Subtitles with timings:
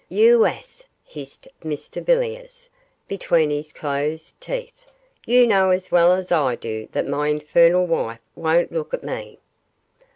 [0.09, 2.67] 'You ass,' hissed Mr Villiers,
[3.07, 4.87] between his closed teeth;
[5.27, 9.37] 'you know as well as I do that my infernal wife won't look at me.